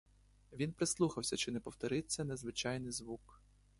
Він 0.53 0.73
прислухався, 0.73 1.37
чи 1.37 1.51
не 1.51 1.59
повториться 1.59 2.23
незвичайний 2.23 2.91
звук. 2.91 3.41